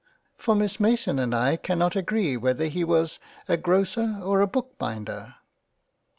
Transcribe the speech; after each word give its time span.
for 0.35 0.55
Miss 0.55 0.79
Mason 0.79 1.19
and 1.19 1.35
I 1.35 1.55
cannot 1.57 1.95
agree 1.95 2.35
whether 2.35 2.65
he 2.65 2.83
was 2.83 3.19
a 3.47 3.55
Grocer 3.55 4.19
or 4.23 4.41
a 4.41 4.47
Bookbinder." 4.47 5.35